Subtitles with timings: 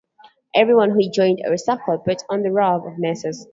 [0.55, 3.45] Everyone who joined our circle put on the 'Robe of Nessus'.